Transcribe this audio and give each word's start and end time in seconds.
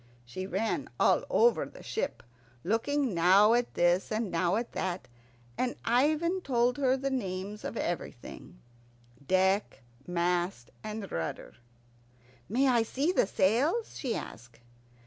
She 0.25 0.47
ran 0.47 0.89
all 0.99 1.23
over 1.29 1.63
the 1.63 1.83
ship, 1.83 2.23
looking 2.63 3.13
now 3.13 3.53
at 3.53 3.75
this 3.75 4.11
and 4.11 4.31
now 4.31 4.55
at 4.55 4.71
that, 4.71 5.07
and 5.59 5.75
Ivan 5.85 6.41
told 6.41 6.79
her 6.79 6.97
the 6.97 7.11
names 7.11 7.63
of 7.63 7.77
everything 7.77 8.57
deck, 9.23 9.83
mast, 10.07 10.71
and 10.83 11.11
rudder. 11.11 11.53
"May 12.49 12.67
I 12.67 12.81
see 12.81 13.11
the 13.11 13.27
sails?" 13.27 13.95
she 13.99 14.15
asked. 14.15 14.59